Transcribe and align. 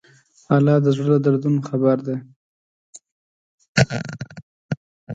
الله 0.55 0.75
د 0.81 0.87
زړه 0.95 1.07
له 1.13 1.17
دردونو 1.25 1.59
خبر 1.69 1.97
دی. 2.07 2.17